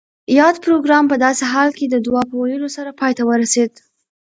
[0.39, 3.71] یاد پروګرام پۀ داسې حال کې د دعا پۀ ویلو سره پای ته ورسید